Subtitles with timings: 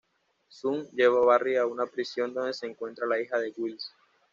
[0.51, 3.93] Zoom lleva a Barry a una prisión donde se encuentra la hija de Wells.